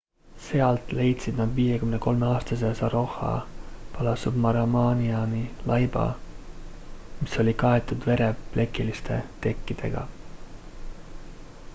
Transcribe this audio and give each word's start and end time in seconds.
sealt 0.43 0.91
leidsid 0.99 1.41
nad 1.41 1.51
53-aastase 1.57 2.71
saroja 2.79 3.33
balasubramaniani 3.97 5.43
laiba 5.73 6.07
mis 7.21 7.37
oli 7.45 7.55
kaetud 7.65 8.09
vereplekiliste 8.09 9.19
tekkidega 9.47 10.05